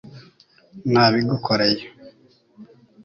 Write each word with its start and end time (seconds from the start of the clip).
nabigukoreye 0.91 1.83